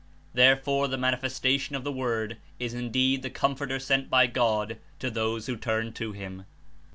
Therefore 0.33 0.87
the 0.87 0.97
Manifestation 0.97 1.75
of 1.75 1.83
the 1.83 1.91
Word 1.91 2.37
is 2.57 2.73
indeed 2.73 3.21
the 3.21 3.29
Comforter 3.29 3.77
sent 3.77 4.09
by 4.09 4.25
God 4.25 4.77
to 4.97 5.11
those 5.11 5.45
who 5.45 5.55
turn 5.55 5.93
to 5.93 6.11
him. 6.11 6.45